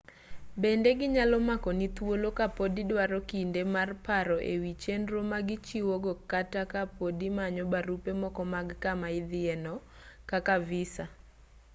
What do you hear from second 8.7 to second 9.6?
kama idhiye